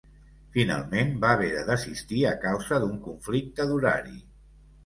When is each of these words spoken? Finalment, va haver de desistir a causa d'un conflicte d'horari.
Finalment, 0.53 1.11
va 1.25 1.33
haver 1.37 1.49
de 1.57 1.61
desistir 1.67 2.23
a 2.31 2.33
causa 2.47 2.81
d'un 2.85 2.99
conflicte 3.07 3.69
d'horari. 3.73 4.19